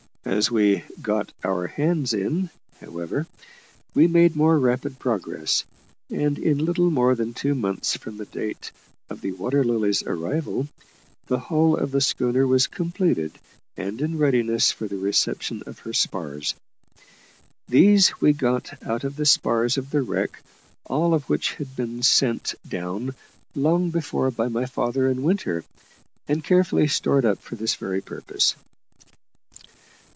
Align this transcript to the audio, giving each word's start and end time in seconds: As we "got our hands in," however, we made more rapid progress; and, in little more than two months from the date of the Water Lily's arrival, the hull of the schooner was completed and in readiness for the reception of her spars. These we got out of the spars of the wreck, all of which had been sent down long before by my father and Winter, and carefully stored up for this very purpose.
As 0.23 0.51
we 0.51 0.83
"got 1.01 1.33
our 1.43 1.65
hands 1.67 2.13
in," 2.13 2.51
however, 2.79 3.25
we 3.95 4.05
made 4.07 4.35
more 4.35 4.57
rapid 4.59 4.99
progress; 4.99 5.65
and, 6.11 6.37
in 6.37 6.63
little 6.63 6.91
more 6.91 7.15
than 7.15 7.33
two 7.33 7.55
months 7.55 7.97
from 7.97 8.17
the 8.17 8.25
date 8.27 8.71
of 9.09 9.21
the 9.21 9.31
Water 9.31 9.63
Lily's 9.63 10.03
arrival, 10.03 10.67
the 11.25 11.39
hull 11.39 11.75
of 11.75 11.89
the 11.89 11.99
schooner 12.01 12.45
was 12.45 12.67
completed 12.67 13.39
and 13.75 13.99
in 13.99 14.17
readiness 14.19 14.71
for 14.71 14.87
the 14.87 14.95
reception 14.97 15.63
of 15.65 15.79
her 15.79 15.93
spars. 15.93 16.53
These 17.67 18.21
we 18.21 18.31
got 18.31 18.81
out 18.85 19.03
of 19.03 19.15
the 19.15 19.25
spars 19.25 19.75
of 19.75 19.89
the 19.89 20.03
wreck, 20.03 20.43
all 20.85 21.15
of 21.15 21.29
which 21.31 21.53
had 21.55 21.75
been 21.75 22.03
sent 22.03 22.53
down 22.65 23.15
long 23.55 23.89
before 23.89 24.29
by 24.29 24.47
my 24.49 24.67
father 24.67 25.09
and 25.09 25.23
Winter, 25.23 25.65
and 26.27 26.43
carefully 26.43 26.87
stored 26.87 27.25
up 27.25 27.39
for 27.39 27.55
this 27.55 27.73
very 27.73 28.01
purpose. 28.01 28.55